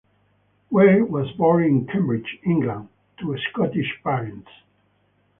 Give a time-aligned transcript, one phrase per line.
[0.71, 2.87] Weir was born in Cambridge, England,
[3.19, 4.49] to Scottish parents.